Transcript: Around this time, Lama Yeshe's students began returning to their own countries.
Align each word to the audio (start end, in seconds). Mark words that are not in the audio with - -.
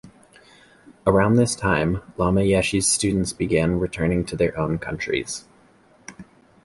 Around 1.05 1.35
this 1.35 1.55
time, 1.55 2.01
Lama 2.17 2.41
Yeshe's 2.41 2.87
students 2.91 3.33
began 3.33 3.77
returning 3.77 4.25
to 4.25 4.35
their 4.35 4.57
own 4.57 4.79
countries. 4.79 5.45